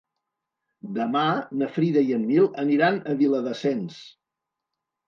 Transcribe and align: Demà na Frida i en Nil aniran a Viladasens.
Demà 0.95 1.25
na 1.59 1.69
Frida 1.75 2.05
i 2.09 2.17
en 2.17 2.27
Nil 2.33 2.51
aniran 2.65 3.01
a 3.05 3.17
Viladasens. 3.25 4.03